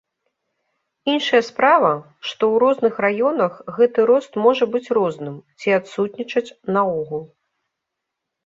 [1.13, 1.91] Іншая справа,
[2.29, 5.35] што ў розных раёнах гэты рост можа быць розным
[5.65, 6.45] ці адсутнічаць
[6.79, 7.23] наогул.